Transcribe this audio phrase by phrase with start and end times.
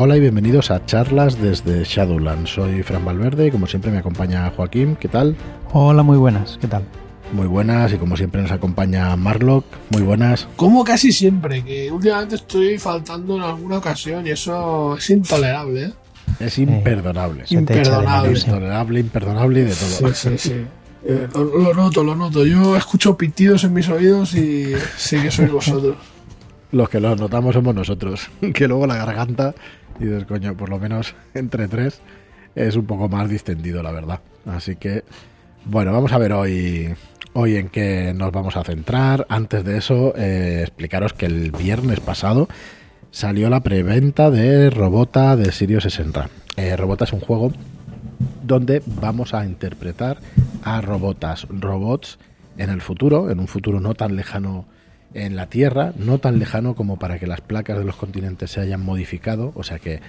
[0.00, 2.46] Hola y bienvenidos a charlas desde Shadowland.
[2.46, 4.94] Soy Fran Valverde y como siempre me acompaña Joaquín.
[4.94, 5.34] ¿Qué tal?
[5.72, 6.56] Hola, muy buenas.
[6.60, 6.84] ¿Qué tal?
[7.32, 9.64] Muy buenas y como siempre nos acompaña Marlock.
[9.90, 10.46] Muy buenas.
[10.54, 15.86] Como casi siempre, que últimamente estoy faltando en alguna ocasión y eso es intolerable.
[15.86, 15.92] ¿eh?
[16.38, 17.46] Es imperdonable.
[17.50, 18.38] imperdonable.
[18.38, 20.14] Intolerable, imperdonable y de todo.
[20.14, 20.64] Sí, sí, sí.
[21.06, 22.46] Eh, lo, lo noto, lo noto.
[22.46, 25.96] Yo escucho pitidos en mis oídos y sé que sois vosotros.
[26.70, 28.28] Los que los notamos somos nosotros.
[28.54, 29.54] Que luego la garganta
[29.98, 32.00] y dices, coño, por lo menos entre tres
[32.54, 34.20] es un poco más distendido, la verdad.
[34.46, 35.04] Así que,
[35.64, 36.94] bueno, vamos a ver hoy,
[37.34, 39.26] hoy en qué nos vamos a centrar.
[39.28, 42.48] Antes de eso, eh, explicaros que el viernes pasado
[43.10, 46.28] salió la preventa de Robota de Sirius 60.
[46.56, 47.52] Eh, Robota es un juego
[48.42, 50.18] donde vamos a interpretar
[50.62, 52.18] a robotas, robots
[52.56, 54.66] en el futuro, en un futuro no tan lejano
[55.18, 58.60] en la Tierra, no tan lejano como para que las placas de los continentes se
[58.60, 60.00] hayan modificado, o sea que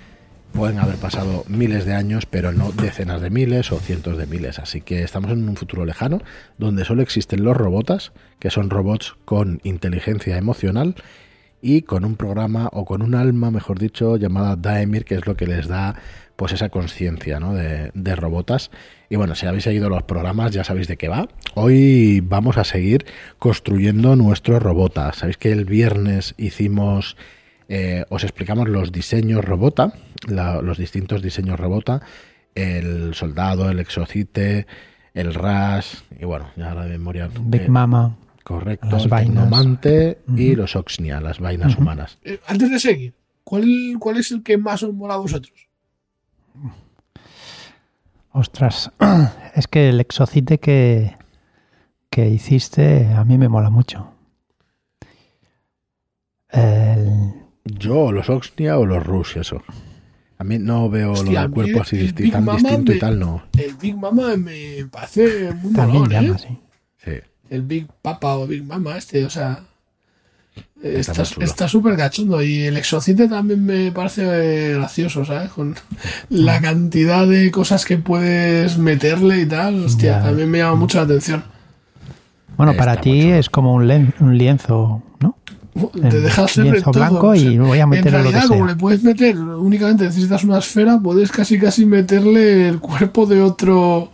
[0.51, 4.59] pueden haber pasado miles de años, pero no decenas de miles o cientos de miles.
[4.59, 6.21] Así que estamos en un futuro lejano
[6.57, 10.95] donde solo existen los robotas, que son robots con inteligencia emocional
[11.61, 15.35] y con un programa o con un alma, mejor dicho, llamada Daemir, que es lo
[15.35, 15.95] que les da
[16.39, 17.53] pues esa conciencia ¿no?
[17.53, 18.71] de, de robotas.
[19.09, 21.27] Y bueno, si habéis seguido los programas ya sabéis de qué va.
[21.53, 23.05] Hoy vamos a seguir
[23.39, 25.11] construyendo nuestro robota.
[25.11, 27.17] Sabéis que el viernes hicimos,
[27.67, 29.91] eh, os explicamos los diseños robota,
[30.29, 32.03] la, los distintos diseños robota,
[32.55, 34.65] el soldado, el exocite,
[35.13, 37.29] el ras y bueno, ya la memoria.
[37.37, 38.15] Big eh, Mama.
[38.45, 39.43] Correcto, Las el vainas.
[39.43, 42.17] Tecnomante y los Oxnia, las vainas humanas.
[42.23, 45.68] Eh, antes de seguir, ¿cuál, ¿cuál es el que más os mola a vosotros?
[48.31, 48.91] Ostras,
[49.55, 51.15] es que el exocite que,
[52.09, 54.13] que hiciste a mí me mola mucho.
[56.49, 57.33] El-
[57.65, 59.61] Yo, los Oxnia o los Rush, eso.
[60.37, 62.95] A mí no veo Hostia, lo mí cuerpo así el disti- tan Mama distinto y
[62.95, 63.43] me- tal, no.
[63.57, 66.21] El Big Mama me parece muy también molón, ¿eh?
[66.23, 66.59] llama así.
[67.03, 67.11] Sí.
[67.49, 69.63] El Big Papa o Big Mama este, o sea...
[70.83, 71.45] eh, Está chulo.
[71.45, 75.49] está súper cachondo y el exocite también me parece gracioso, ¿sabes?
[75.51, 75.75] Con
[76.29, 80.23] la cantidad de cosas que puedes meterle y tal, hostia, Ya.
[80.23, 81.43] también me llama mucho la atención.
[82.57, 85.35] Bueno, Está para ti es como un, len- un lienzo, ¿no?
[85.93, 87.03] Te El deja hacer lienzo todo.
[87.09, 88.73] blanco y voy a en meterle lo que realidad, como sea.
[88.73, 94.11] le puedes meter, únicamente necesitas una esfera, puedes casi casi meterle el cuerpo de otro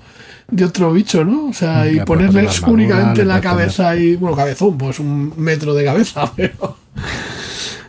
[0.50, 1.48] de otro bicho, ¿no?
[1.48, 5.00] O sea, y Ya, puedes ponerle armadura, únicamente la poner- cabeza y, bueno, cabezón, pues
[5.00, 6.78] un metro de cabeza, pero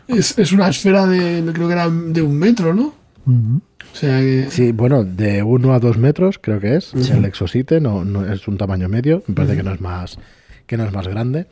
[0.09, 2.95] es, es una esfera de, creo que era de un metro, ¿no?
[3.27, 4.47] O sea que...
[4.51, 6.93] Sí, bueno, de 1 a 2 metros creo que es.
[6.95, 10.19] El exosite no, no es un tamaño medio, me parece que no es más
[10.67, 11.47] que no es más grande.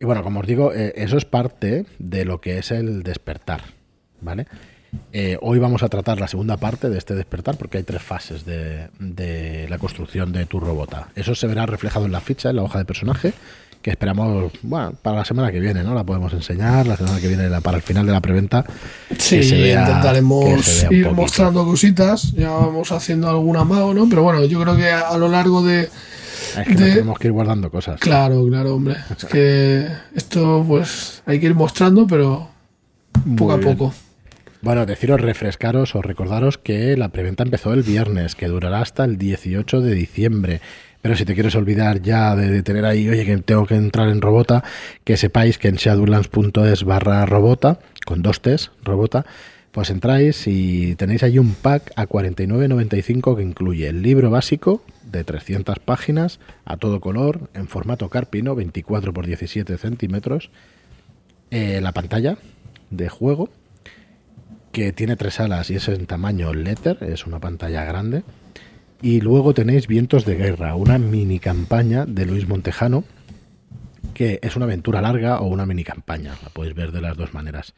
[0.00, 3.62] Y bueno, como os digo, eh, eso es parte de lo que es el despertar,
[4.20, 4.46] ¿vale?
[5.12, 8.44] Eh, hoy vamos a tratar la segunda parte de este despertar porque hay tres fases
[8.46, 11.08] de, de la construcción de tu robota.
[11.14, 13.32] Eso se verá reflejado en la ficha, en la hoja de personaje,
[13.82, 15.94] que esperamos, bueno, para la semana que viene, ¿no?
[15.94, 18.64] La podemos enseñar, la semana que viene, la- para el final de la preventa.
[19.18, 24.08] Sí, vea- intentaremos ir mostrando cositas, ya vamos haciendo algún amago, ¿no?
[24.08, 25.82] Pero bueno, yo creo que a, a lo largo de...
[26.58, 28.00] Es que tenemos que ir guardando cosas.
[28.00, 28.96] Claro, claro, hombre.
[29.16, 32.48] Es que esto pues hay que ir mostrando, pero
[33.36, 33.76] poco a bien.
[33.76, 33.94] poco.
[34.62, 39.18] Bueno, deciros, refrescaros o recordaros que la preventa empezó el viernes, que durará hasta el
[39.18, 40.60] 18 de diciembre.
[41.02, 44.20] Pero si te quieres olvidar ya de, tener ahí, oye, que tengo que entrar en
[44.20, 44.64] Robota,
[45.04, 49.24] que sepáis que en shadowlands.es barra Robota, con dos T's, Robota,
[49.70, 55.22] pues entráis y tenéis ahí un pack a 49.95 que incluye el libro básico de
[55.22, 60.50] 300 páginas a todo color, en formato carpino, 24 por 17 centímetros,
[61.50, 62.38] eh, la pantalla
[62.90, 63.50] de juego,
[64.76, 68.24] que tiene tres alas y es en tamaño letter, es una pantalla grande.
[69.00, 73.02] Y luego tenéis Vientos de Guerra, una mini campaña de Luis Montejano,
[74.12, 77.32] que es una aventura larga o una mini campaña, la podéis ver de las dos
[77.32, 77.72] maneras.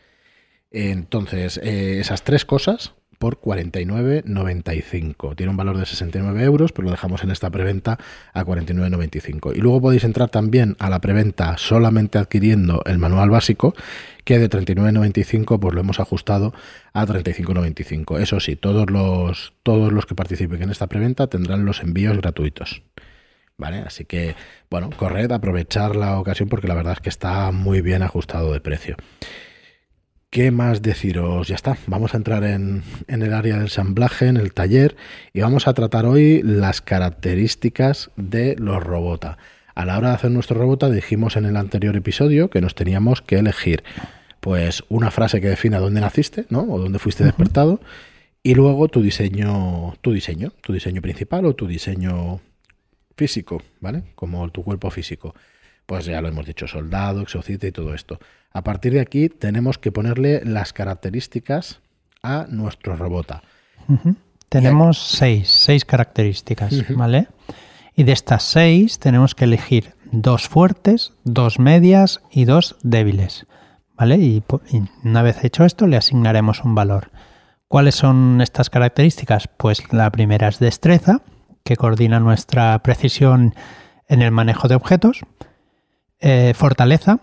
[0.73, 5.37] Entonces, eh, esas tres cosas por 49,95.
[5.37, 7.99] Tiene un valor de 69 euros, pero lo dejamos en esta preventa
[8.33, 9.57] a 49,95.
[9.57, 13.75] Y luego podéis entrar también a la preventa solamente adquiriendo el manual básico,
[14.25, 16.55] que de 39,95 pues lo hemos ajustado
[16.93, 18.21] a 35,95.
[18.21, 22.83] Eso sí, todos los, todos los que participen en esta preventa tendrán los envíos gratuitos.
[23.61, 23.79] ¿Vale?
[23.79, 24.37] Así que,
[24.71, 28.61] bueno, corred, aprovechar la ocasión porque la verdad es que está muy bien ajustado de
[28.61, 28.97] precio.
[30.31, 31.49] ¿Qué más deciros?
[31.49, 34.95] Ya está, vamos a entrar en, en el área del ensamblaje, en el taller,
[35.33, 39.39] y vamos a tratar hoy las características de los robota.
[39.75, 43.23] A la hora de hacer nuestro robota dijimos en el anterior episodio que nos teníamos
[43.23, 43.85] que elegir
[44.41, 46.61] pues una frase que defina dónde naciste, ¿no?
[46.61, 47.81] O dónde fuiste despertado.
[48.43, 52.41] Y luego tu diseño, tu diseño, tu diseño principal o tu diseño
[53.17, 54.03] físico, ¿vale?
[54.15, 55.35] Como tu cuerpo físico.
[55.89, 58.19] Pues ya lo hemos dicho, soldado, exocita y todo esto.
[58.53, 61.81] A partir de aquí tenemos que ponerle las características
[62.23, 63.43] a nuestro robota.
[64.51, 67.29] Tenemos seis, seis características, ¿vale?
[67.97, 73.47] Y de estas seis tenemos que elegir dos fuertes, dos medias y dos débiles,
[73.97, 74.19] ¿vale?
[74.19, 77.11] Y, y una vez hecho esto le asignaremos un valor.
[77.67, 79.49] ¿Cuáles son estas características?
[79.57, 81.23] Pues la primera es destreza,
[81.65, 83.55] que coordina nuestra precisión
[84.07, 85.23] en el manejo de objetos.
[86.21, 87.21] Eh, fortaleza,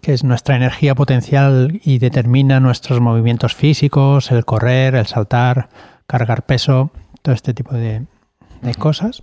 [0.00, 5.68] que es nuestra energía potencial y determina nuestros movimientos físicos, el correr, el saltar,
[6.06, 6.90] cargar peso,
[7.20, 8.06] todo este tipo de,
[8.78, 9.20] cosas.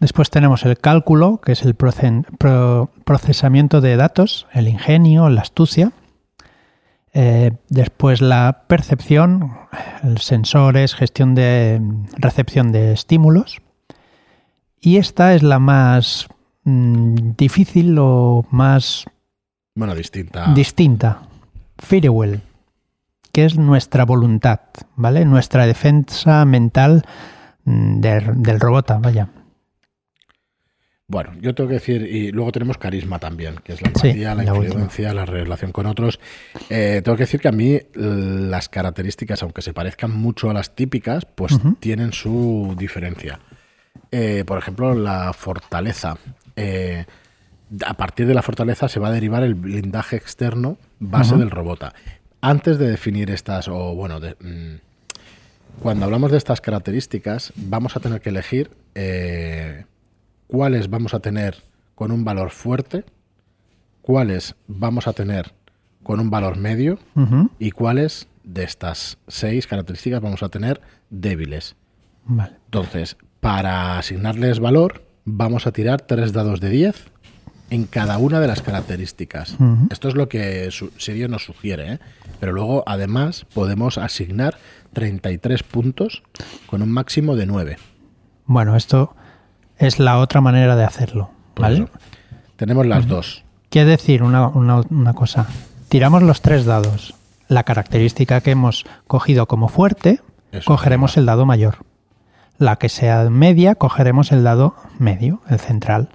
[0.00, 5.92] Después tenemos el cálculo, que es el procesamiento de datos, el ingenio, la astucia.
[7.12, 9.52] Eh, después la percepción,
[10.18, 11.80] sensores, gestión de
[12.16, 13.62] recepción de estímulos.
[14.80, 16.26] Y esta es la más
[16.64, 19.04] mm, difícil o más...
[19.74, 20.52] Bueno, distinta.
[20.54, 21.22] Distinta.
[21.78, 22.40] Firewell,
[23.32, 24.60] que es nuestra voluntad,
[24.96, 25.24] ¿vale?
[25.24, 27.04] Nuestra defensa mental
[27.64, 29.28] mm, del robot, vaya.
[31.06, 34.44] Bueno, yo tengo que decir, y luego tenemos carisma también, que es la empatía, la,
[34.44, 36.18] influencia, la relación con otros.
[36.70, 40.74] Eh, tengo que decir que a mí las características, aunque se parezcan mucho a las
[40.74, 43.38] típicas, pues tienen su diferencia.
[44.10, 46.16] Eh, por ejemplo, la fortaleza.
[46.56, 47.04] Eh,
[47.84, 51.94] a partir de la fortaleza se va a derivar el blindaje externo base del robota.
[52.40, 54.74] Antes de definir estas, o bueno, mm,
[55.82, 58.70] cuando hablamos de estas características, vamos a tener que elegir
[60.46, 61.56] cuáles vamos a tener
[61.94, 63.04] con un valor fuerte,
[64.02, 65.52] cuáles vamos a tener
[66.02, 66.98] con un valor medio
[67.58, 70.80] y cuáles de estas seis características vamos a tener
[71.10, 71.76] débiles.
[72.66, 77.06] Entonces, para asignarles valor, vamos a tirar tres dados de 10
[77.70, 79.56] en cada una de las características.
[79.90, 81.98] Esto es lo que Sirio nos sugiere, ¿eh?
[82.40, 84.58] pero luego además podemos asignar
[84.92, 86.22] 33 puntos
[86.66, 87.78] con un máximo de 9.
[88.46, 89.16] Bueno, esto
[89.78, 91.30] es la otra manera de hacerlo.
[91.56, 91.88] ¿vale?
[92.56, 93.44] Tenemos las dos.
[93.70, 94.52] Quiere decir una,
[95.14, 95.46] cosa.
[95.88, 97.14] Tiramos los tres dados.
[97.48, 100.20] La característica que hemos cogido como fuerte,
[100.64, 101.78] cogeremos el dado mayor.
[102.58, 106.10] La que sea media, cogeremos el dado medio, el central.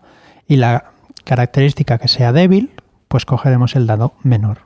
[0.47, 0.91] Y la
[1.25, 2.71] característica que sea débil,
[3.07, 4.59] pues cogeremos el dado menor.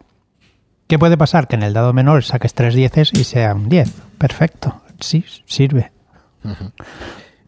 [0.87, 1.47] ¿Qué puede pasar?
[1.47, 3.91] Que en el dado menor saques tres dieces y sea un 10.
[4.17, 4.81] Perfecto.
[4.99, 5.91] Sí, sirve.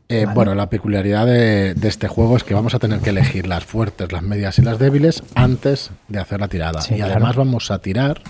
[0.07, 3.65] Eh, bueno, la peculiaridad de, este juego es que vamos a tener que elegir las
[3.65, 6.79] fuertes, las medias y las débiles antes de hacer la tirada.
[6.95, 8.21] y además vamos a tirar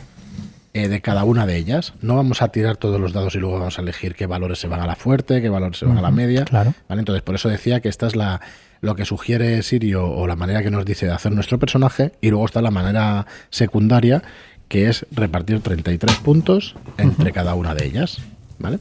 [0.75, 1.93] eh, de cada una de ellas.
[2.01, 4.67] No vamos a tirar todos los dados y luego vamos a elegir qué valores se
[4.67, 6.43] van a la fuerte, qué valores se van a la media.
[6.43, 6.73] Claro.
[6.89, 8.41] Entonces, por eso decía que esta es la
[8.81, 12.11] lo que sugiere Sirio o la manera que nos dice de hacer nuestro personaje.
[12.19, 14.21] Y luego está la manera secundaria,
[14.67, 18.17] que es repartir 33 puntos entre cada una de ellas.
[18.59, 18.79] ¿Vale?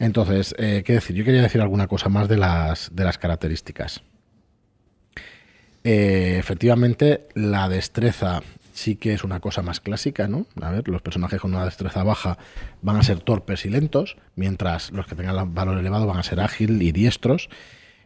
[0.00, 1.14] Entonces, eh, ¿qué decir?
[1.14, 4.02] Yo quería decir alguna cosa más de las, de las características.
[5.84, 8.42] Eh, efectivamente, la destreza
[8.72, 10.46] sí que es una cosa más clásica, ¿no?
[10.60, 12.38] A ver, los personajes con una destreza baja
[12.80, 16.40] van a ser torpes y lentos, mientras los que tengan valor elevado van a ser
[16.40, 17.48] ágil y diestros.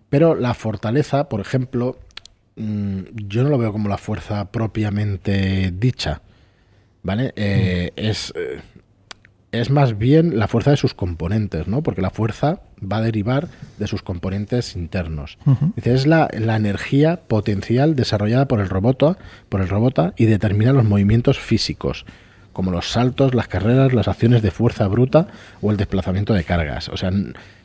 [0.09, 1.99] Pero la fortaleza, por ejemplo,
[2.57, 6.23] mm, yo no lo veo como la fuerza propiamente dicha,
[7.03, 7.33] ¿vale?
[7.37, 8.01] Eh, mm.
[8.01, 8.33] Es
[9.53, 11.83] es más bien la fuerza de sus componentes, ¿no?
[11.83, 13.49] Porque la fuerza va a derivar
[13.79, 15.39] de sus componentes internos.
[15.77, 21.39] es la, energía potencial desarrollada por el robot, por el robota y determina los movimientos
[21.39, 22.07] físicos,
[22.53, 25.29] como los saltos, las carreras, las acciones de fuerza bruta
[25.61, 26.89] o el desplazamiento de cargas.
[26.89, 27.11] O sea,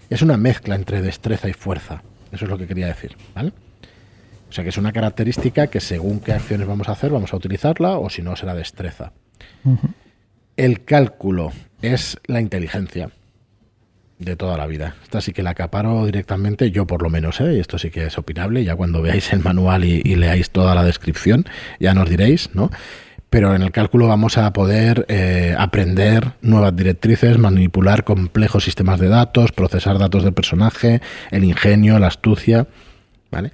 [0.10, 2.04] es una mezcla entre destreza y fuerza.
[2.32, 3.52] Eso es lo que quería decir, ¿vale?
[4.50, 7.38] O sea que es una característica que según qué acciones vamos a hacer, vamos a
[7.38, 9.14] utilizarla o si no será destreza.
[10.58, 13.12] El cálculo es la inteligencia
[14.22, 14.96] de toda la vida.
[15.04, 17.56] Esta sí que la acaparo directamente, yo por lo menos, ¿eh?
[17.56, 20.84] y esto sí que es opinable, ya cuando veáis el manual y, leáis toda la
[20.84, 21.46] descripción,
[21.80, 22.70] ya nos diréis, ¿no?
[23.32, 29.08] Pero en el cálculo vamos a poder eh, aprender nuevas directrices, manipular complejos sistemas de
[29.08, 32.68] datos, procesar datos del personaje, el ingenio, la astucia,
[33.32, 33.52] ¿vale?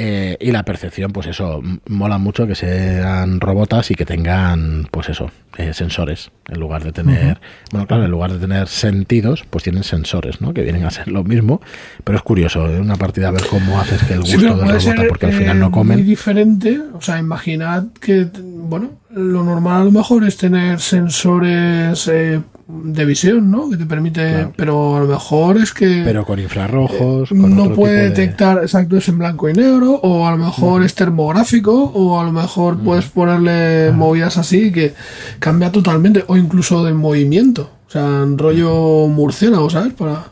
[0.00, 5.08] Eh, y la percepción, pues eso, mola mucho que sean robotas y que tengan, pues
[5.08, 6.30] eso, eh, sensores.
[6.48, 7.40] En lugar de tener,
[7.72, 10.54] bueno, claro, en lugar de tener sentidos, pues tienen sensores, ¿no?
[10.54, 11.60] Que vienen a ser lo mismo.
[12.04, 15.02] Pero es curioso, en una partida a ver cómo haces que el gusto de robota,
[15.08, 15.98] porque al final no comen.
[15.98, 22.06] Muy diferente, o sea, imaginad que, bueno, lo normal a lo mejor es tener sensores
[22.06, 23.70] eh, de visión, ¿no?
[23.70, 26.02] Que te permite, pero a lo mejor es que...
[26.04, 27.32] Pero con infrarrojos...
[27.32, 31.72] no puede detectar, exacto, es en blanco y negro, o a lo mejor es termográfico,
[31.72, 34.94] o a lo mejor puedes ponerle movidas así que
[35.38, 39.94] cambia totalmente, o incluso de movimiento, o sea, en rollo murciélago, ¿sabes?
[39.94, 40.26] Para...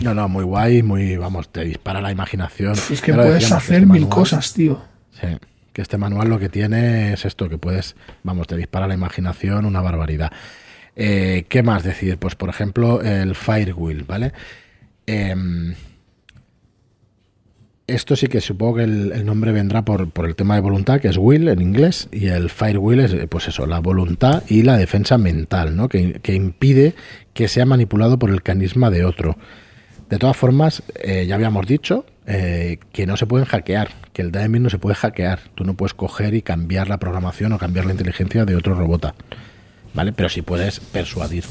[0.00, 2.74] No, no, muy guay, muy, vamos, te dispara la imaginación.
[2.90, 4.82] Es que puedes hacer este mil cosas, tío.
[5.18, 5.28] Sí,
[5.72, 9.64] que este manual lo que tiene es esto, que puedes, vamos, te dispara la imaginación,
[9.64, 10.30] una barbaridad.
[10.96, 12.18] Eh, ¿Qué más decir?
[12.18, 14.32] Pues por ejemplo el Firewheel, ¿vale?
[15.06, 15.74] Em,
[17.86, 21.18] esto sí que supongo que el, nombre vendrá por, el tema de voluntad, que es
[21.18, 25.76] will en inglés, y el firewheel es, pues eso, la voluntad y la defensa mental,
[25.76, 25.88] ¿no?
[25.88, 26.94] Que, impide
[27.34, 29.36] que sea manipulado por el canisma de otro.
[30.08, 34.30] De todas formas, eh, ya habíamos dicho eh, que no se pueden hackear, que el
[34.30, 35.40] DMI no se puede hackear.
[35.54, 39.14] Tú no puedes coger y cambiar la programación o cambiar la inteligencia de otro robot.
[39.94, 40.12] ¿Vale?
[40.12, 41.44] Pero sí puedes persuadir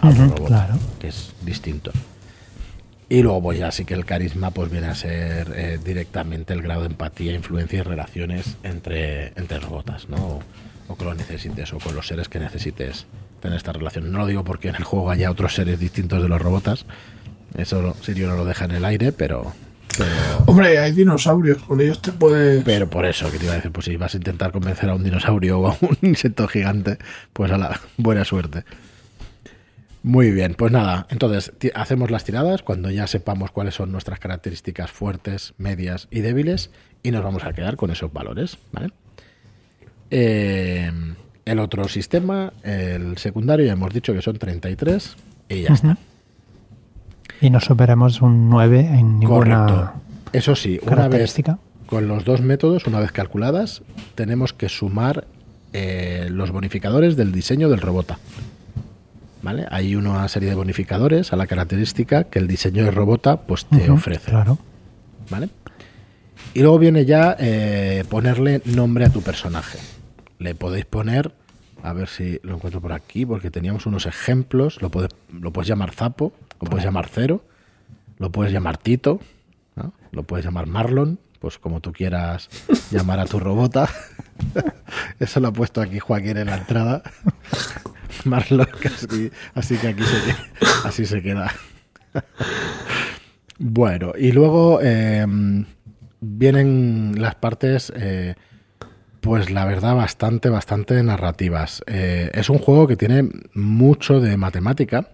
[0.00, 1.92] a otro robot, que es distinto.
[3.08, 6.62] Y luego, pues ya sí que el carisma pues viene a ser eh, directamente el
[6.62, 10.40] grado de empatía, influencia y relaciones entre, entre robotas, ¿no?
[10.88, 13.06] O, que lo necesites, o con los seres que necesites
[13.40, 14.10] tener esta relación.
[14.10, 16.86] No lo digo porque en el juego haya otros seres distintos de los robotas.
[17.56, 19.52] Eso Sirio no lo deja en el aire, pero,
[20.46, 22.64] Hombre, hay dinosaurios, con ellos te puedes.
[22.64, 24.94] Pero por eso, que te iba a decir, pues si vas a intentar convencer a
[24.94, 26.98] un dinosaurio o a un insecto gigante,
[27.32, 28.64] pues a la buena suerte.
[30.02, 34.90] Muy bien, pues nada, entonces hacemos las tiradas cuando ya sepamos cuáles son nuestras características
[34.90, 36.70] fuertes, medias y débiles
[37.02, 38.90] y nos vamos a quedar con esos valores, ¿vale?
[40.10, 40.92] Eh,
[41.46, 45.16] el otro sistema, el secundario, ya hemos dicho que son 33
[45.48, 45.96] y ya está.
[47.40, 49.92] Y no superamos un 9 en ninguna Correcto.
[50.32, 51.34] Eso sí, una vez
[51.86, 53.82] con los dos métodos, una vez calculadas,
[54.14, 55.26] tenemos que sumar
[55.72, 58.18] eh, los bonificadores del diseño del robota.
[59.42, 59.66] ¿Vale?
[59.70, 63.90] Hay una serie de bonificadores a la característica que el diseño de robota pues, te
[63.90, 64.30] ofrece.
[64.30, 64.58] Claro.
[65.30, 65.50] ¿Vale?
[66.54, 69.78] Y luego viene ya eh, ponerle nombre a tu personaje.
[70.38, 71.32] Le podéis poner,
[71.82, 74.80] a ver si lo encuentro por aquí, porque teníamos unos ejemplos.
[74.80, 74.90] Lo,
[75.32, 76.32] lo puedes llamar Zapo,
[76.64, 77.44] lo puedes llamar Cero,
[78.18, 79.20] lo puedes llamar Tito,
[80.12, 82.48] lo puedes llamar Marlon, pues como tú quieras
[82.90, 83.88] llamar a tu robota.
[85.20, 87.02] Eso lo ha puesto aquí Joaquín en la entrada.
[88.24, 88.66] Marlon,
[89.54, 91.52] así, que aquí se, así se queda.
[93.58, 95.66] bueno, y luego em,
[96.20, 98.36] vienen las partes, eh,
[99.20, 101.82] pues la verdad, bastante, bastante narrativas.
[101.88, 105.10] Eh, es un juego que tiene mucho de matemática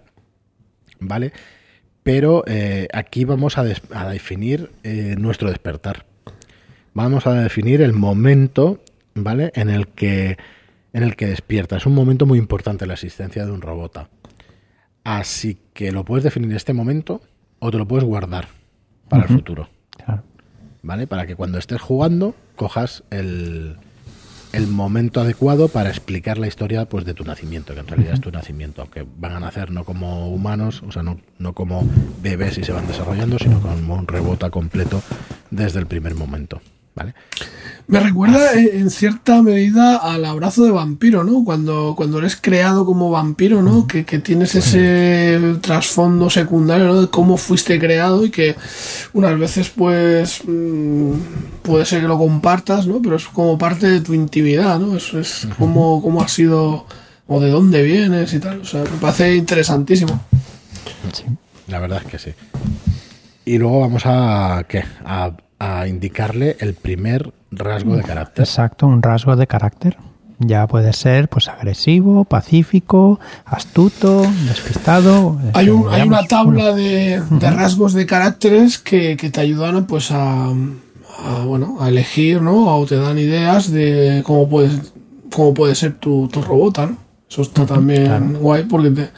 [1.01, 1.33] ¿vale?
[2.03, 6.07] Pero eh, aquí vamos a, definir eh, nuestro despertar.
[6.95, 8.83] Vamos a definir el momento,
[9.15, 9.53] ¿vale?
[9.55, 10.39] En el que
[10.93, 11.77] en el que despierta.
[11.77, 14.09] Es un momento muy importante la existencia de un robot.
[15.05, 17.21] Así que lo puedes definir en este momento
[17.59, 18.49] o te lo puedes guardar
[19.09, 19.69] para el futuro.
[20.83, 21.07] ¿Vale?
[21.07, 23.77] Para que cuando estés jugando cojas el,
[24.53, 28.21] el momento adecuado para explicar la historia pues de tu nacimiento, que en realidad es
[28.21, 31.87] tu nacimiento, aunque van a nacer no como humanos, o sea, no, no como
[32.23, 35.03] bebés y se van desarrollando, sino como un rebota completo
[35.51, 36.61] desde el primer momento.
[37.01, 37.15] ¿Vale?
[37.87, 41.43] Me recuerda en cierta medida al abrazo de vampiro, ¿no?
[41.43, 43.89] Cuando, cuando eres creado como vampiro, ¿no?
[43.89, 47.01] Que, tienes ese trasfondo secundario, ¿no?
[47.01, 48.55] De cómo fuiste creado y que
[49.13, 51.15] unas veces, pues, mm,
[51.63, 53.03] puede ser que lo compartas, ¿no?
[53.03, 54.97] Pero es como parte de tu intimidad, ¿no?
[54.97, 56.87] Es, es como, has sido
[57.27, 58.61] o de dónde vienes y tal.
[58.61, 60.21] O sea, me parece interesantísimo.
[61.13, 61.25] Sí,
[61.67, 62.31] la verdad es que sí.
[63.45, 64.85] Y luego vamos a, ¿qué?
[65.05, 68.45] A, a indicarle el primer rasgo de carácter.
[68.45, 69.97] Exacto, un rasgo de carácter.
[70.39, 75.39] Ya puede ser pues agresivo, pacífico, astuto, despistado.
[75.53, 80.51] Hay, hay una tabla de, rasgos de caracteres que, te ayudan pues a,
[81.45, 82.75] bueno a elegir, ¿no?
[82.75, 84.95] O te dan ideas de cómo puedes
[85.31, 86.97] cómo puede ser tu, tu robot, ¿no?
[87.29, 89.11] Eso está también guay porque te,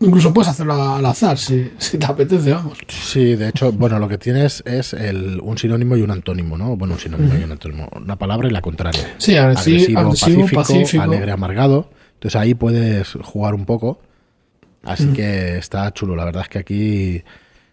[0.00, 2.78] Incluso puedes hacerlo al azar si, si, te apetece, vamos.
[2.88, 6.74] Sí, de hecho, bueno, lo que tienes es el, un sinónimo y un antónimo, ¿no?
[6.74, 7.86] Bueno, un sinónimo y un antónimo.
[7.94, 9.14] Una palabra y la contraria.
[9.18, 10.14] Sí, agresivo,
[10.54, 11.90] pacífico, alegre, amargado.
[12.14, 14.00] Entonces ahí puedes jugar un poco.
[14.82, 16.16] Así que está chulo.
[16.16, 17.22] La verdad es que aquí,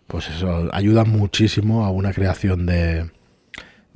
[0.08, 3.10] pues eso, ayuda muchísimo a una creación de,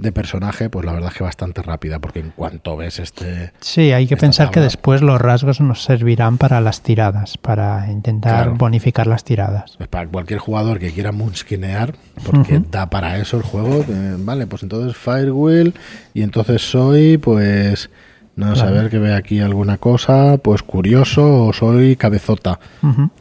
[0.01, 3.53] de personaje, pues la verdad es que bastante rápida, porque en cuanto ves este...
[3.61, 8.49] Sí, hay que pensar que después los rasgos nos servirán para las tiradas, para intentar
[8.57, 9.75] bonificar las tiradas.
[9.77, 11.93] Pues para cualquier jugador que quiera moonskinear,
[12.25, 15.73] porque da para eso el juego, eh, vale, pues entonces Firewheel
[16.13, 17.89] y entonces soy, pues...
[18.33, 22.59] No saber que ve aquí alguna cosa, pues curioso o soy cabezota.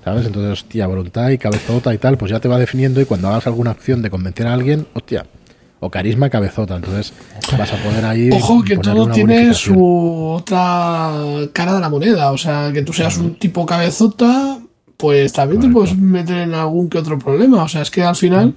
[0.04, 0.26] ¿Sabes?
[0.26, 3.46] Entonces, hostia, voluntad y cabezota y tal, pues ya te va definiendo y cuando hagas
[3.46, 5.26] alguna acción de convencer a alguien, hostia,
[5.80, 6.76] o carisma cabezota.
[6.76, 7.12] Entonces
[7.58, 8.30] vas a poder ahí.
[8.30, 11.12] Ojo, que todo tiene su otra
[11.52, 12.30] cara de la moneda.
[12.32, 14.58] O sea, que tú seas un tipo cabezota,
[14.96, 17.64] pues también te puedes meter en algún que otro problema.
[17.64, 18.54] O sea, es que al final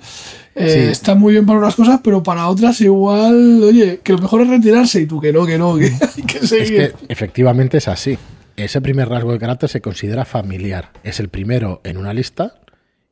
[0.55, 4.41] eh, está muy bien para unas cosas, pero para otras igual, oye, que lo mejor
[4.41, 5.85] es retirarse y tú que no, que no, que
[6.17, 6.81] hay que seguir.
[6.81, 8.17] Es que efectivamente es así.
[8.55, 10.91] Ese primer rasgo de carácter se considera familiar.
[11.03, 12.53] Es el primero en una lista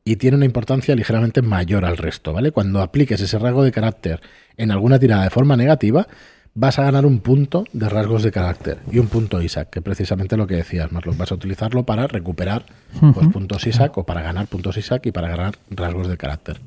[0.04, 2.52] y tiene una importancia ligeramente mayor al resto, ¿vale?
[2.52, 4.22] Cuando apliques ese rasgo de carácter
[4.58, 6.08] en alguna tirada de forma negativa,
[6.54, 10.38] vas a ganar un punto de rasgos de carácter y un punto Isaac, que precisamente
[10.38, 12.66] lo que decías, Marlon, vas a utilizarlo para recuperar
[13.14, 16.60] pues, puntos Isaac o para ganar puntos Isaac y para ganar rasgos de carácter.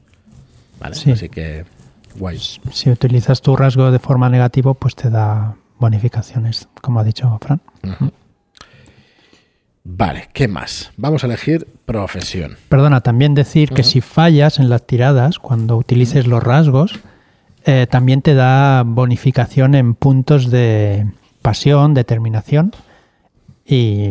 [0.81, 0.97] ¿Vale?
[1.13, 1.65] Así que,
[2.17, 2.39] guay.
[2.39, 7.61] Si utilizas tu rasgo de forma negativa, pues te da bonificaciones, como ha dicho Fran.
[9.85, 10.93] Vale, ¿qué más?
[10.97, 12.57] Vamos a elegir profesión.
[12.71, 17.01] Perdona, también decir que si fallas en las tiradas, cuando utilices los rasgos,
[17.67, 21.07] eh, también te da bonificación en puntos de
[21.43, 22.73] pasión, determinación
[23.67, 24.09] y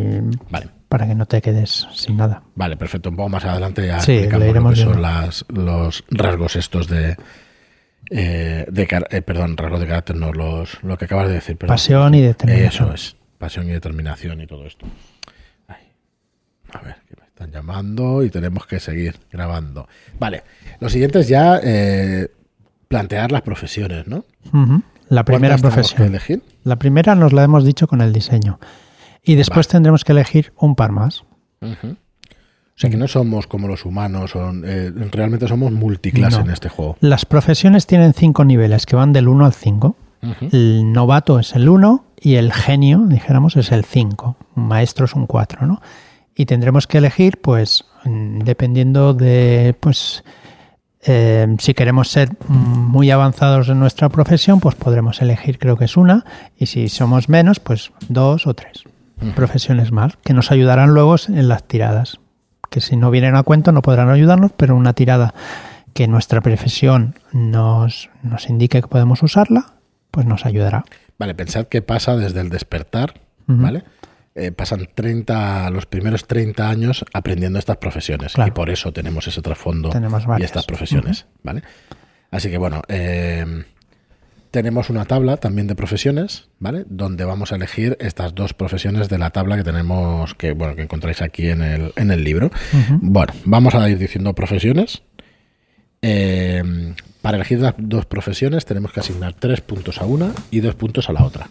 [0.48, 0.68] vale.
[0.88, 2.42] para que no te quedes sin nada.
[2.54, 3.10] Vale, perfecto.
[3.10, 5.02] Un poco más adelante ya sí, lo son
[5.48, 7.16] los rasgos estos de,
[8.10, 11.58] eh, de eh, perdón, rasgos de carácter, no, los, lo que acabas de decir.
[11.58, 12.86] Pasión y determinación.
[12.86, 14.86] Eso es, pasión y determinación y todo esto.
[16.74, 19.88] A ver, que me están llamando y tenemos que seguir grabando.
[20.18, 20.42] Vale,
[20.80, 22.28] lo siguiente es ya eh,
[22.88, 24.24] plantear las profesiones, ¿no?
[25.08, 25.96] La primera profesión.
[25.98, 26.42] Que elegir?
[26.64, 28.58] La primera nos la hemos dicho con el diseño.
[29.22, 31.24] Y después tendremos que elegir un par más.
[31.62, 36.68] O sea que no somos como los humanos, son, eh, realmente somos multiclase en este
[36.68, 36.96] juego.
[37.00, 39.96] Las profesiones tienen cinco niveles que van del 1 al 5.
[40.52, 44.36] El novato es el 1 y el genio, dijéramos, es el 5.
[44.56, 45.82] Un maestro es un 4, ¿no?
[46.34, 50.24] Y tendremos que elegir, pues, mm, dependiendo de, pues,
[51.06, 55.96] eh, si queremos ser muy avanzados en nuestra profesión, pues podremos elegir, creo que es
[55.96, 56.24] una,
[56.56, 58.84] y si somos menos, pues dos o tres
[59.34, 62.18] profesiones más, que nos ayudarán luego en las tiradas.
[62.70, 65.34] Que si no vienen a cuento no podrán ayudarnos, pero una tirada
[65.92, 69.74] que nuestra profesión nos, nos indique que podemos usarla,
[70.10, 70.84] pues nos ayudará.
[71.18, 73.14] Vale, pensad que pasa desde el despertar,
[73.46, 73.84] ¿vale?
[74.36, 78.34] Eh, pasan 30, los primeros 30 años aprendiendo estas profesiones.
[78.44, 79.90] Y por eso tenemos ese trasfondo
[80.38, 81.26] y estas profesiones.
[81.42, 81.62] ¿vale?
[82.32, 83.64] Así que bueno, eh,
[84.50, 86.84] tenemos una tabla también de profesiones, ¿vale?
[86.88, 90.82] Donde vamos a elegir estas dos profesiones de la tabla que tenemos, que bueno, que
[90.82, 92.50] encontráis aquí en el, en el libro.
[93.00, 95.02] Bueno, vamos a ir diciendo profesiones.
[96.02, 100.74] Eh, para elegir las dos profesiones tenemos que asignar tres puntos a una y dos
[100.74, 101.48] puntos a la otra.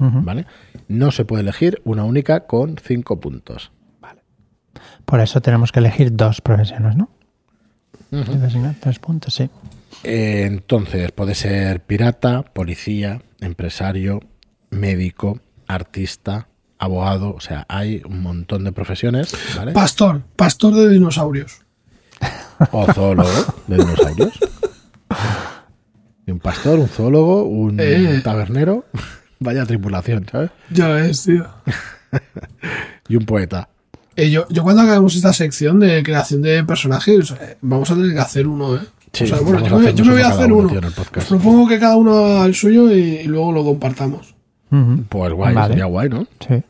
[0.00, 0.46] ¿Vale?
[0.88, 3.70] No se puede elegir una única con cinco puntos.
[4.00, 4.22] Vale.
[5.04, 7.10] Por eso tenemos que elegir dos profesiones, ¿no?
[8.80, 9.48] Tres puntos, sí.
[10.02, 14.20] Eh, entonces, puede ser pirata, policía, empresario,
[14.70, 19.36] médico, artista, abogado, o sea, hay un montón de profesiones.
[19.74, 21.60] Pastor, pastor de dinosaurios.
[22.72, 23.30] O zoólogo
[23.68, 24.38] de dinosaurios.
[26.26, 28.20] un pastor, un zoólogo, un eh.
[28.22, 28.84] tabernero.
[29.40, 30.50] Vaya tripulación, ¿sabes?
[30.70, 31.46] Ya es, tío.
[33.08, 33.68] y un poeta.
[34.14, 38.12] Eh, yo, yo, cuando hagamos esta sección de creación de personajes, eh, vamos a tener
[38.12, 38.80] que hacer uno, ¿eh?
[39.12, 40.70] Sí, bueno, yo, me, voy a hacer uno.
[41.28, 44.34] propongo que cada uno haga el suyo y, luego lo compartamos.
[45.08, 46.26] Pues guay, sería guay, ¿no?
[46.38, 46.62] Sí.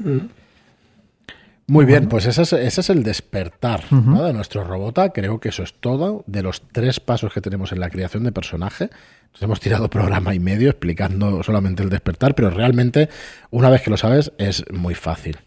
[1.70, 5.10] Muy bien, pues ese es, ese es el despertar de nuestro robota.
[5.10, 6.24] Creo que eso es todo.
[6.26, 8.90] De los tres pasos que tenemos en la creación de personaje,
[9.32, 13.08] nos hemos tirado programa y medio explicando solamente el despertar, pero realmente,
[13.52, 15.38] una vez que lo sabes, es muy fácil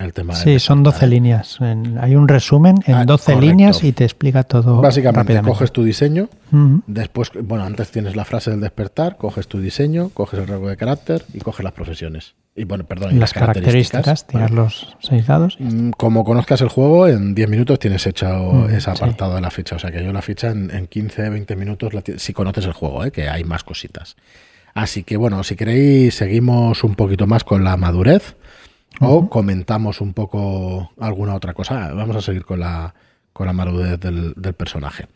[0.00, 0.34] el tema.
[0.34, 1.58] Sí, son 12 líneas.
[1.60, 4.80] hay un resumen en 12 ah, líneas y te explica todo.
[4.80, 6.28] Básicamente, coges tu diseño,
[6.86, 10.76] después, bueno, antes tienes la frase del despertar, coges tu diseño, coges el rango de
[10.76, 12.34] carácter y coges las profesiones.
[12.56, 15.56] Y bueno, perdón, las, características, tirar los seis dados.
[15.60, 19.50] Mm, como conozcas el juego, en 10 minutos tienes hecho mm, ese apartado de la
[19.50, 19.76] ficha.
[19.76, 23.04] O sea que yo la ficha en, en 15, 20 minutos, si conoces el juego,
[23.04, 23.12] ¿eh?
[23.12, 24.16] que hay más cositas.
[24.74, 28.36] Así que bueno, si queréis, seguimos un poquito más con la madurez
[29.00, 31.92] o comentamos un poco alguna otra cosa.
[31.92, 32.94] Vamos a seguir con la,
[33.32, 35.08] con la madurez del, del personaje.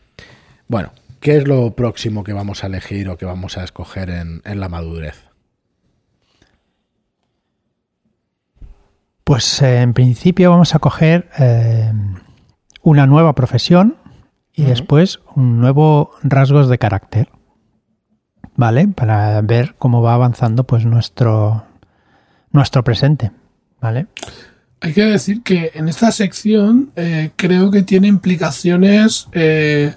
[0.67, 0.91] Bueno,
[1.25, 4.69] ¿Qué es lo próximo que vamos a elegir o que vamos a escoger en, la
[4.69, 5.27] madurez?
[9.23, 11.91] Pues eh, en principio vamos a coger eh,
[12.83, 13.97] una nueva profesión
[14.53, 17.29] y después un nuevo rasgos de carácter.
[18.55, 18.87] ¿Vale?
[18.87, 21.63] Para ver cómo va avanzando pues nuestro,
[22.51, 23.31] nuestro presente.
[23.85, 24.07] ¿Vale?
[24.81, 29.93] Hay que decir que en esta sección eh, creo que tiene implicaciones eh,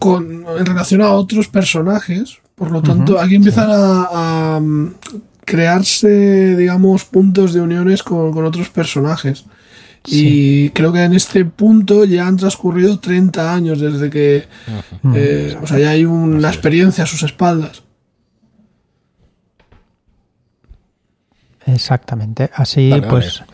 [0.00, 2.38] con, en relación a otros personajes.
[2.56, 4.94] Por lo tanto, aquí empiezan a, mm,
[5.44, 9.44] crearse, digamos, puntos de uniones con, otros personajes.
[10.04, 14.48] Y creo que en este punto ya han transcurrido 30 años desde que...
[15.14, 17.84] Eh, o sea, ya hay una experiencia a sus espaldas.
[21.66, 22.50] Exactamente.
[22.54, 23.44] Así pues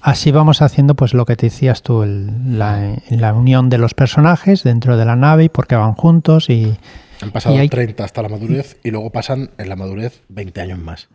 [0.00, 4.96] así vamos haciendo pues lo que te decías tú, la, unión de los personajes dentro
[4.96, 6.76] de la nave porque van juntos y
[7.22, 11.08] han pasado 30 hasta la madurez y luego pasan en la madurez 20 años más.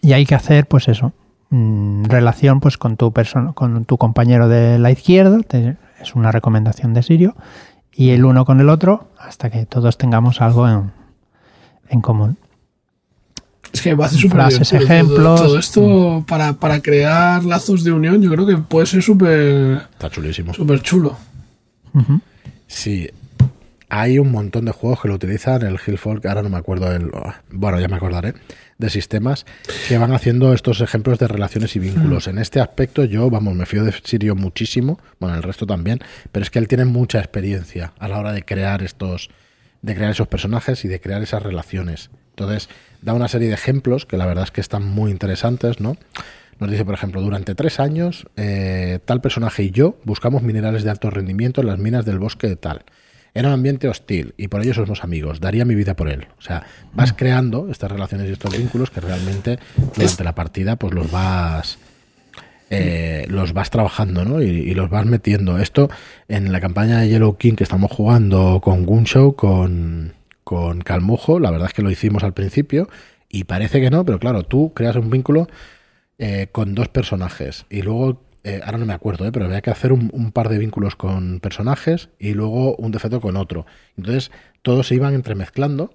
[0.00, 1.12] Y hay que hacer pues eso,
[1.50, 5.38] mm, relación pues con tu persona con tu compañero de la izquierda,
[6.00, 7.36] es una recomendación de Sirio
[7.92, 10.92] y el uno con el otro hasta que todos tengamos algo en,
[11.88, 12.36] en común.
[13.72, 15.40] Es que va a ser súper ejemplos.
[15.40, 19.82] Todo, esto para, para, crear lazos de unión, yo creo que puede ser súper.
[19.92, 20.54] Está chulísimo.
[20.54, 21.16] Súper chulo.
[22.66, 23.08] Sí.
[23.90, 27.10] Hay un montón de juegos que lo utilizan, el Hillfolk, ahora no me acuerdo del.
[27.50, 28.34] Bueno, ya me acordaré.
[28.76, 29.44] De sistemas
[29.88, 32.28] que van haciendo estos ejemplos de relaciones y vínculos.
[32.28, 35.00] En este aspecto, yo, vamos, me fío de Sirio muchísimo.
[35.18, 35.98] Bueno, el resto también.
[36.30, 39.30] Pero es que él tiene mucha experiencia a la hora de crear estos.
[39.82, 42.10] de crear esos personajes y de crear esas relaciones.
[42.30, 42.68] Entonces,
[43.02, 45.96] da una serie de ejemplos que la verdad es que están muy interesantes, ¿no?
[46.60, 50.90] Nos dice, por ejemplo, durante tres años, eh, tal personaje y yo buscamos minerales de
[50.90, 52.84] alto rendimiento en las minas del bosque de tal.
[53.34, 55.38] Era un ambiente hostil y por ello somos amigos.
[55.38, 56.26] Daría mi vida por él.
[56.38, 59.58] O sea, vas creando estas relaciones y estos vínculos que realmente
[59.94, 61.78] durante la partida pues los vas
[62.70, 64.42] eh, los vas trabajando ¿no?
[64.42, 65.58] Y, los vas metiendo.
[65.58, 65.88] Esto
[66.26, 70.14] en la campaña de Yellow King que estamos jugando con Gunshow, con,
[70.48, 72.88] con Calmujo, la verdad es que lo hicimos al principio
[73.28, 75.46] y parece que no, pero claro, tú creas un vínculo
[76.16, 79.68] eh, con dos personajes y luego, eh, ahora no me acuerdo, eh, pero había que
[79.68, 83.66] hacer un, par de vínculos con personajes y luego un defecto con otro.
[83.98, 84.30] Entonces
[84.62, 85.90] todos se iban entremezclando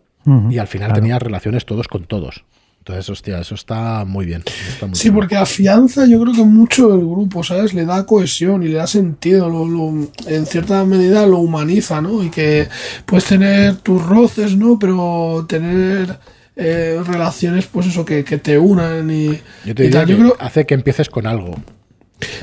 [0.52, 2.46] y al final tenías relaciones todos con todos.
[2.84, 4.44] Entonces, hostia, eso está muy bien.
[4.92, 7.74] sí, porque afianza yo creo que mucho el grupo, ¿sabes?
[7.74, 12.22] Le da cohesión y le da sentido, lo, en cierta medida lo humaniza, ¿no?
[12.22, 12.68] Y que
[13.06, 14.78] puedes tener tus roces, ¿no?
[14.78, 16.20] Pero tener
[16.58, 21.08] eh, relaciones, pues eso, que, te unan y, yo te diría Que hace que empieces
[21.08, 21.56] con algo.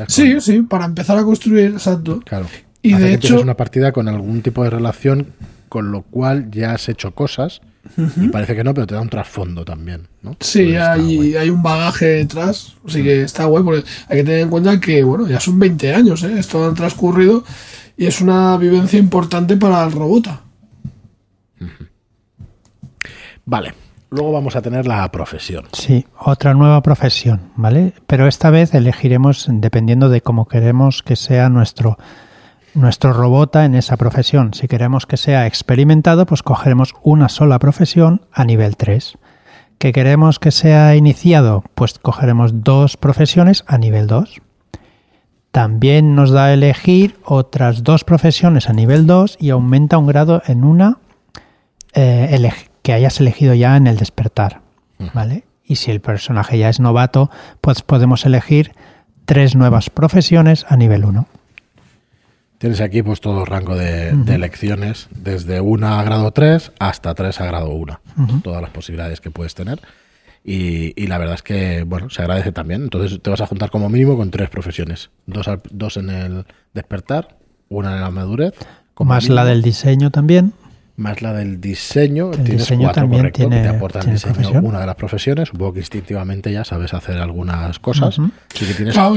[0.09, 2.23] Sí, sí, para empezar a construir, exacto.
[2.25, 2.47] Claro.
[2.81, 3.43] Y de hecho...
[3.43, 5.35] una partida con algún tipo de relación
[5.69, 7.61] con lo cual ya has hecho cosas
[8.17, 10.37] y parece que no, pero te da un trasfondo también, ¿no?
[10.41, 14.51] Sí, hay, hay, un bagaje detrás, así que está guay, porque hay que tener en
[14.51, 16.39] cuenta que, bueno, ya son 20 años, ¿eh?
[16.39, 17.45] Esto ha transcurrido
[17.97, 20.43] y es una vivencia importante para el robota.
[23.45, 23.75] Vale,
[24.11, 25.65] luego vamos a tener la profesión.
[25.73, 27.95] Sí, otra nueva profesión, ¿vale?
[28.07, 31.99] Pero esta vez elegiremos dependiendo de cómo queremos que sea nuestro
[32.75, 34.55] nuestro robota en esa profesión.
[34.55, 39.19] Si queremos que sea experimentado, pues cogeremos una sola profesión a nivel 3.
[39.79, 41.65] ¿Que queremos que sea iniciado?
[41.75, 44.41] Pues cogeremos dos profesiones a nivel 2.
[45.53, 50.43] También nos da a elegir otras dos profesiones a nivel 2 y aumenta un grado
[50.47, 50.99] en una
[51.95, 52.53] eh,
[52.83, 54.61] que hayas elegido ya en el despertar.
[55.15, 55.45] ¿Vale?
[55.65, 57.31] Y si el personaje ya es novato,
[57.61, 58.73] pues podemos elegir
[59.25, 61.27] tres nuevas profesiones a nivel 1.
[62.61, 67.47] Tienes aquí pues todo rango de, elecciones, desde 1 a grado 3 hasta 3 a
[67.47, 68.01] grado 1.
[68.45, 69.81] Todas las posibilidades que puedes tener.
[70.45, 72.83] Y, la verdad es que, bueno, se agradece también.
[72.83, 75.09] Entonces te vas a juntar como mínimo con tres profesiones.
[75.25, 76.45] Dos, dos en el
[76.75, 77.39] despertar,
[77.71, 78.53] una en la madurez.
[78.99, 80.53] Más la del diseño también
[81.01, 82.31] más la del diseño.
[82.31, 85.49] El tienes diseño cuatro, también tiene, te aporta el diseño una de las profesiones.
[85.49, 88.19] Supongo que instintivamente ya sabes hacer algunas cosas.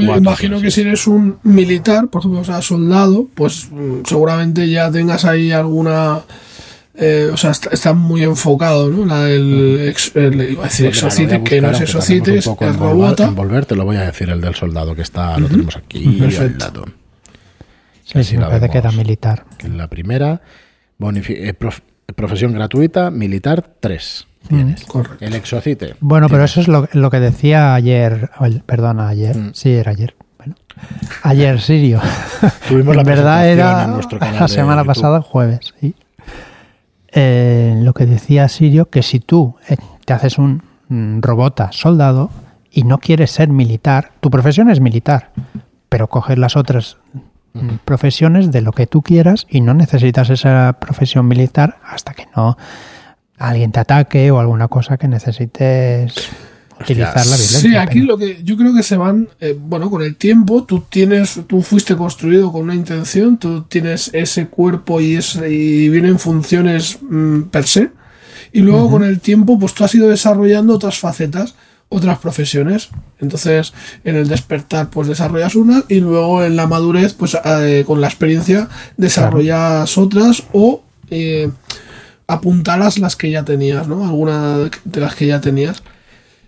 [0.00, 4.90] imagino que si eres un militar, por ejemplo, o sea, soldado, pues mm, seguramente ya
[4.90, 6.20] tengas ahí alguna...
[6.96, 9.04] Eh, o sea, está, muy enfocado, ¿no?
[9.04, 13.24] La del iba a decir exocite, que no es exocite, es robota.
[13.24, 16.56] Envolver, te lo voy a decir, el del soldado que está, lo tenemos aquí al
[16.56, 16.84] lado.
[18.04, 19.44] Sí, sí, me parece que era militar.
[19.58, 20.40] Que en la primera
[21.00, 21.54] eh,
[22.14, 24.26] profesión gratuita, militar 3.
[24.48, 24.86] Tienes.
[25.20, 25.94] El exocite.
[26.00, 28.30] Bueno, pero eso es lo, que decía ayer,
[28.66, 29.54] perdona, ayer, mm.
[29.54, 30.14] sí, era ayer.
[30.36, 30.54] Bueno,
[31.22, 32.00] Ayer, Sirio.
[32.68, 35.72] Tuvimos la verdad era en la semana pasada, jueves.
[35.80, 35.94] sí.
[37.16, 42.30] Eh, lo que decía Sirio, que si tú eh, te haces un mm, robota soldado
[42.72, 45.30] y no quieres ser militar, tu profesión es militar,
[45.88, 46.96] pero coges las otras
[47.84, 52.56] profesiones de lo que tú quieras y no necesitas esa profesión militar hasta que no
[53.38, 56.14] alguien te ataque o alguna cosa que necesites
[56.80, 57.60] utilizar la violencia.
[57.60, 60.64] Sí, aquí pero- lo que yo creo que se van, eh, bueno, con el tiempo,
[60.64, 65.88] tú tienes, tú fuiste construido con una intención, tú tienes ese cuerpo y, ese, y
[65.88, 67.90] vienen funciones mm, per se,
[68.52, 71.54] y luego con el tiempo, pues tú has ido desarrollando otras facetas,
[71.94, 72.90] otras profesiones.
[73.20, 73.72] Entonces,
[74.04, 78.08] en el despertar, pues desarrollas una y luego en la madurez, pues eh, con la
[78.08, 81.50] experiencia, desarrollas otras o eh,
[82.26, 84.04] apuntalas las que ya tenías, ¿no?
[84.04, 85.82] Alguna de las que ya tenías.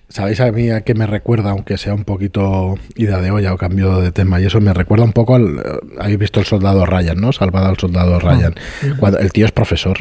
[0.09, 3.57] ¿Sabéis a mí a qué me recuerda, aunque sea un poquito ida de olla o
[3.57, 4.41] cambio de tema?
[4.41, 5.59] Y eso me recuerda un poco al...
[5.59, 5.63] eh,
[5.99, 7.33] Habéis visto el soldado Ryan, ¿no?
[7.33, 8.55] Salvado al soldado Ryan.
[8.99, 9.99] Cuando el tío es profesor.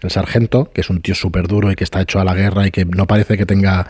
[0.00, 2.68] El sargento, que es un tío súper duro y que está hecho a la guerra
[2.68, 3.88] y que no parece que tenga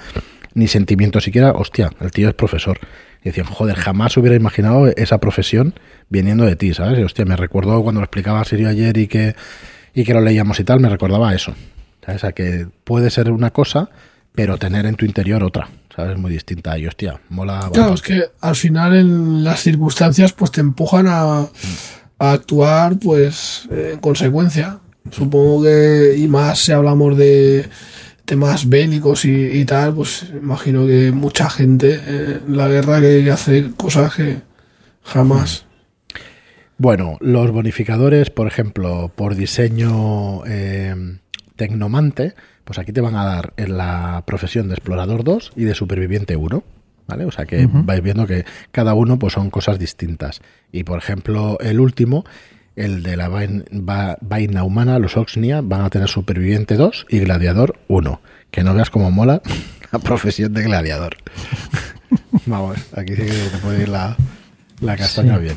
[0.59, 2.79] ni sentimiento siquiera, hostia, el tío es profesor.
[3.23, 5.75] Y decían, joder, jamás hubiera imaginado esa profesión
[6.09, 6.99] viniendo de ti, ¿sabes?
[6.99, 9.35] Y hostia, me recordó cuando lo explicaba Sirio ayer y que,
[9.95, 11.55] y que lo leíamos y tal, me recordaba eso.
[12.05, 12.25] ¿Sabes?
[12.25, 13.91] A que puede ser una cosa,
[14.35, 16.17] pero tener en tu interior otra, ¿sabes?
[16.17, 16.79] Muy distinta.
[16.79, 17.71] Y hostia, mola.
[17.73, 21.41] Claro, es que al final en las circunstancias pues te empujan a,
[22.19, 24.79] a actuar pues en consecuencia.
[25.11, 27.69] Supongo que, y más si hablamos de
[28.29, 33.25] temas bélicos y, y tal, pues imagino que mucha gente eh, en la guerra que,
[33.25, 34.37] que hace cosas que
[35.03, 35.65] jamás.
[36.77, 40.95] Bueno, los bonificadores, por ejemplo, por diseño eh,
[41.57, 45.75] tecnomante, pues aquí te van a dar en la profesión de explorador 2 y de
[45.75, 46.63] superviviente 1.
[47.07, 47.25] ¿Vale?
[47.25, 50.43] O sea que vais viendo que cada uno pues son cosas distintas.
[50.71, 52.27] Y por ejemplo, el último,
[52.79, 57.19] el de la vain- va- vaina humana, los Oxnia, van a tener superviviente 2 y
[57.21, 58.21] gladiador 1.
[58.51, 59.43] Que no veas cómo mola
[59.93, 61.17] la profesión de gladiador.
[62.47, 64.17] Vamos, aquí sí que te puede ir la,
[64.81, 65.43] la castaña Sí.
[65.45, 65.57] bien.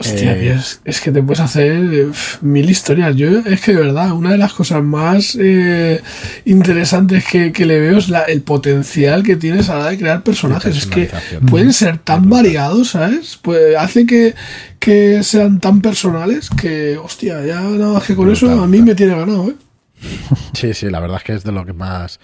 [0.00, 2.06] Hostia, Eh, es, que te puedes hacer eh,
[2.40, 3.16] mil historias.
[3.16, 6.00] Yo, es que de verdad, una de las cosas más eh,
[6.44, 9.98] interesantes que, que le veo es la- el potencial que tienes a la hora de
[9.98, 10.76] crear personajes.
[10.76, 11.06] Es que
[11.50, 13.38] pueden ser tan variados, ¿sabes?
[13.42, 14.34] Pues hace que,
[14.78, 18.94] que sean tan personales que, hostia, ya nada más que con eso a mí me
[18.94, 19.54] tiene ganado, ¿eh?
[20.54, 22.20] Sí, sí, la verdad es que es de lo que más,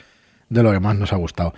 [0.49, 1.55] de lo que más nos ha gustado.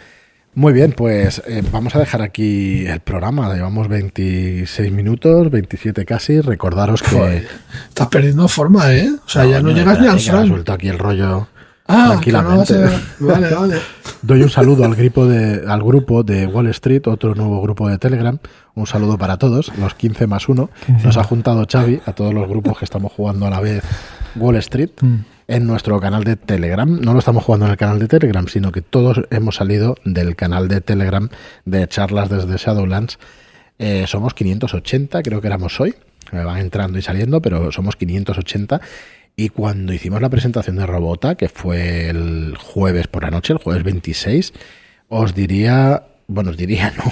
[0.56, 3.52] Muy bien, pues eh, vamos a dejar aquí el programa.
[3.52, 6.40] Llevamos 26 minutos, 27 casi.
[6.40, 7.14] Recordaros que.
[7.14, 7.48] Joder,
[7.88, 9.10] estás perdiendo forma, ¿eh?
[9.26, 10.48] O sea, ya no, llegas ni al Fran.
[10.48, 11.46] Suelto aquí el rollo
[11.86, 12.74] Ah, no tranquilamente.
[13.20, 13.76] Vale, vale.
[14.22, 17.98] Doy un saludo al grupo de al grupo de Wall Street, otro nuevo grupo de
[17.98, 18.38] Telegram.
[18.74, 20.70] Un saludo para todos, los 15 más 1.
[21.04, 23.84] Nos ha juntado Xavi a todos los grupos que estamos jugando a la vez
[24.36, 25.16] Wall Street Mm.
[25.48, 27.00] En nuestro canal de Telegram.
[27.00, 30.36] No lo estamos jugando en el canal de Telegram, sino que todos hemos salido del
[30.36, 31.28] canal de Telegram
[31.64, 33.18] de charlas desde Shadowlands.
[33.78, 35.94] Eh, somos 580, creo que éramos hoy.
[36.32, 38.80] Me van entrando y saliendo, pero somos 580.
[39.36, 43.58] Y cuando hicimos la presentación de Robota, que fue el jueves por la noche, el
[43.58, 44.52] jueves 26,
[45.08, 47.04] os diría, bueno, os diría, no,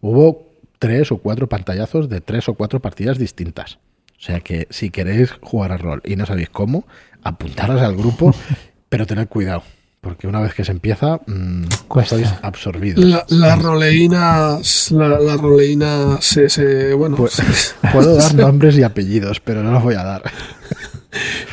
[0.00, 3.78] hubo tres o cuatro pantallazos de tres o cuatro partidas distintas.
[4.18, 6.86] O sea que si queréis jugar al rol y no sabéis cómo,
[7.26, 8.34] apuntaros al grupo,
[8.88, 9.62] pero tened cuidado,
[10.00, 12.16] porque una vez que se empieza, mmm, Cuesta.
[12.16, 13.04] sois absorbidos.
[13.04, 14.58] La, la roleína,
[14.90, 19.72] la, la roleína se, se- bueno, Pues- se- Puedo dar nombres y apellidos, pero no
[19.72, 20.22] los voy a dar.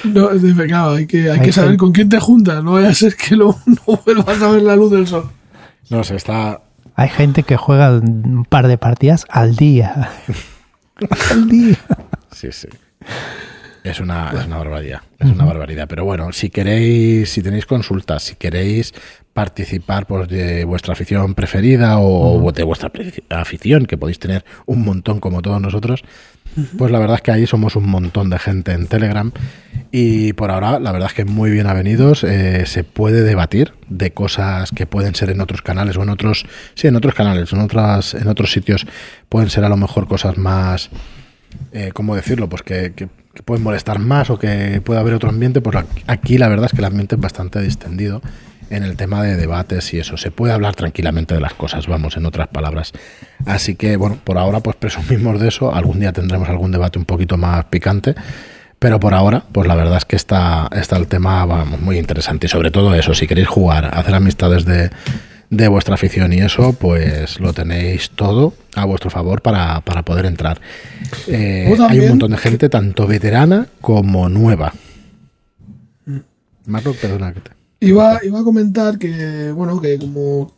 [0.04, 2.74] no, es de pecado, hay que, hay Hay que saber con quién te juntas, no
[2.74, 5.30] vaya a ser que luego no vuelvas a ver la luz del sol.
[5.90, 6.62] No sé, está
[6.96, 10.10] Hay gente que juega un par de partidas al día.
[11.32, 11.78] al día.
[12.32, 12.68] Sí, sí.
[13.84, 15.88] Es una, es una barbaridad, es una barbaridad.
[15.90, 18.94] Pero bueno, si queréis, si tenéis consultas, si queréis
[19.34, 22.90] participar pues, de vuestra afición preferida o de vuestra
[23.32, 26.04] afición, que podéis tener un montón como todos nosotros,
[26.78, 29.32] pues la verdad es que ahí somos un montón de gente en Telegram
[29.92, 32.24] y por ahora la verdad es que muy bien avenidos.
[32.24, 36.46] eh, se puede debatir de cosas que pueden ser en otros canales o en otros,
[36.76, 38.86] sí, en otros canales, en otras, en otros sitios
[39.30, 40.90] pueden ser a lo mejor cosas más
[41.72, 42.48] eh, ¿cómo decirlo?
[42.50, 46.38] Pues que, que- que pueden molestar más o que puede haber otro ambiente, pues aquí-
[46.38, 48.22] la verdad es que el ambiente es bastante distendido
[48.70, 50.18] en el tema de debates y eso.
[50.18, 52.94] Se puede hablar tranquilamente de las cosas, vamos, en otras palabras.
[53.46, 55.74] Así que, bueno, por ahora pues presumimos de eso.
[55.74, 58.16] Algún día tendremos algún debate un poquito más picante.
[58.80, 62.48] Pero por ahora, pues la verdad es que está, está el tema vamos, muy interesante.
[62.48, 64.90] Y sobre todo eso, si queréis jugar, hacer amistades de,
[65.54, 70.60] de vuestra afición y eso pues lo tenéis todo a vuestro favor para, poder entrar.
[71.28, 74.74] Eh, hay un montón de gente, tanto veterana como nueva.
[76.66, 77.52] Marco, perdona que te...
[77.82, 80.54] Iba, iba a comentar que, bueno, que como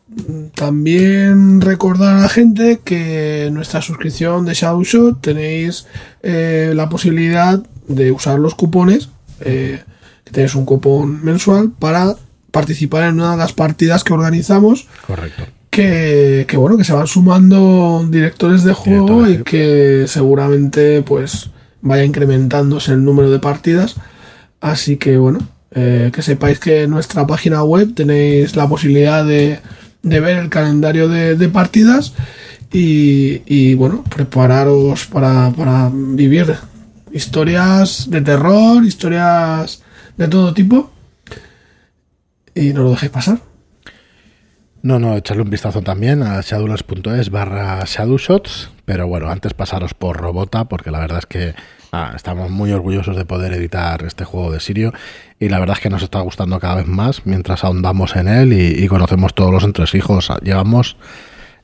[0.53, 5.88] también recordar a la gente que nuestra suscripción de Shadowshot tenéis
[6.21, 9.10] eh, la posibilidad de usar los cupones,
[9.41, 9.81] eh,
[10.23, 12.15] que tenéis un cupón mensual para
[12.56, 14.88] participar en una de las partidas que organizamos.
[15.06, 15.44] Correcto.
[15.70, 21.50] Que, que bueno, que se van sumando directores de juego y que seguramente pues
[21.82, 23.96] vaya incrementándose el número de partidas.
[24.62, 25.39] Así que bueno,
[25.72, 29.60] eh, que sepáis que en nuestra página web tenéis la posibilidad de,
[30.02, 32.13] ver el calendario de, partidas
[32.72, 36.56] y, bueno, prepararos para, para vivir
[37.12, 39.82] historias de terror, historias
[40.15, 40.94] de todo tipo
[42.56, 43.39] y no lo dejéis pasar.
[44.82, 50.18] No, no, echarle un vistazo también a shadowlands.es barra shadowshots, pero bueno, antes pasaros por
[50.18, 51.56] Robota, porque la verdad es que
[51.91, 54.94] ah, estamos muy orgullosos de poder editar este juego de Sirio
[55.39, 58.54] y la verdad es que nos está gustando cada vez más mientras ahondamos en él
[58.54, 60.32] y, conocemos todos los entresijos.
[60.44, 60.98] Llevamos,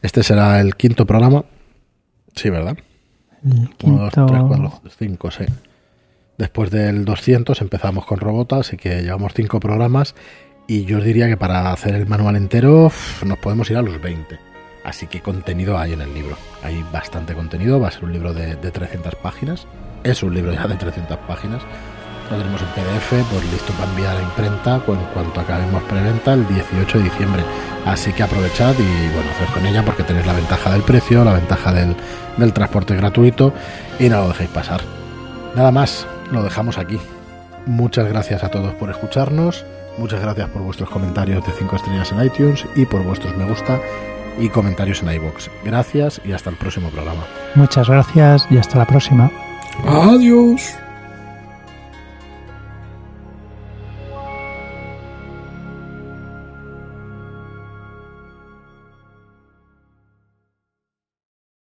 [0.01, 1.45] este será el quinto programa,
[2.35, 2.75] sí, ¿verdad?
[3.45, 4.09] El quinto...
[4.97, 5.45] cinco, sí.
[6.39, 10.15] Después del 200 empezamos con Robota, así que llevamos cinco programas
[10.71, 12.89] y yo os diría que para hacer el manual entero
[13.25, 14.39] nos podemos ir a los 20.
[14.85, 16.37] Así que contenido hay en el libro.
[16.63, 17.77] Hay bastante contenido.
[17.81, 19.67] Va a ser un libro de, 300 páginas.
[20.05, 21.61] Es un libro ya de 300 páginas.
[22.31, 24.81] Lo tenemos en PDF, pues listo para enviar a imprenta en
[25.13, 27.43] cuanto acabemos preventa el 18 de diciembre.
[27.85, 31.33] Así que aprovechad y bueno, hacer con ella porque tenéis la ventaja del precio, la
[31.33, 31.97] ventaja del,
[32.37, 33.53] del transporte gratuito
[33.99, 34.79] y no lo dejéis pasar.
[35.53, 36.97] Nada más, lo dejamos aquí.
[37.65, 39.65] Muchas gracias a todos por escucharnos.
[39.97, 43.79] Muchas gracias por vuestros comentarios de 5 estrellas en iTunes y por vuestros me gusta
[44.39, 45.49] y comentarios en iBox.
[45.63, 47.23] Gracias y hasta el próximo programa.
[47.55, 49.29] Muchas gracias y hasta la próxima.
[49.85, 50.75] Adiós.